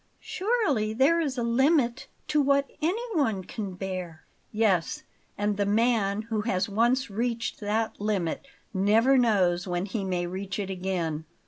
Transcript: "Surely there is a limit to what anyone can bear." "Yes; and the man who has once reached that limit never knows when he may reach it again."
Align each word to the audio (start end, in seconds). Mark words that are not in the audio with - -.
"Surely 0.19 0.93
there 0.93 1.19
is 1.19 1.37
a 1.37 1.43
limit 1.43 2.07
to 2.27 2.41
what 2.41 2.67
anyone 2.81 3.43
can 3.43 3.75
bear." 3.75 4.23
"Yes; 4.51 5.03
and 5.37 5.57
the 5.57 5.65
man 5.67 6.23
who 6.23 6.41
has 6.41 6.67
once 6.67 7.11
reached 7.11 7.59
that 7.59 8.01
limit 8.01 8.47
never 8.73 9.15
knows 9.15 9.67
when 9.67 9.85
he 9.85 10.03
may 10.03 10.25
reach 10.25 10.57
it 10.57 10.71
again." 10.71 11.25